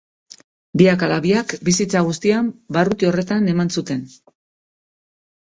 Biak 0.81 1.03
ala 1.07 1.17
biak, 1.25 1.53
bizitza 1.67 2.01
guztian 2.07 2.49
barruti 2.79 3.11
horretan 3.11 3.53
eman 3.53 3.71
zuten. 3.77 4.03